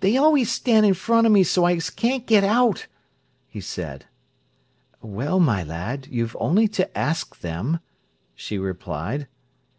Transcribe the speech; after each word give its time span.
"They 0.00 0.18
always 0.18 0.52
stan' 0.52 0.84
in 0.84 0.92
front 0.92 1.26
of 1.26 1.32
me, 1.32 1.42
so's 1.44 1.64
I 1.88 1.94
can't 1.96 2.26
get 2.26 2.44
out," 2.44 2.88
he 3.48 3.62
said. 3.62 4.04
"Well, 5.00 5.40
my 5.40 5.62
lad, 5.64 6.08
you've 6.10 6.36
only 6.38 6.68
to 6.68 6.98
ask 6.98 7.40
them," 7.40 7.80
she 8.34 8.58
replied. 8.58 9.28